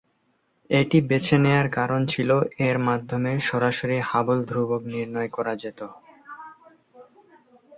[0.69, 2.29] এটি বেছে নেয়ার কারণ ছিল
[2.67, 5.87] এর মাধ্যমে সরাসরি হাবল ধ্রুবক নির্ণয় করা যেতো।